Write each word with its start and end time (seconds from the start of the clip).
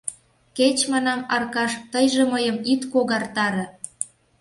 —Кеч, 0.57 0.77
манам, 0.91 1.21
Аркаш, 1.35 1.71
тыйже 1.91 2.23
мыйым 2.31 2.57
ит 2.71 2.81
когартаре! 2.91 3.65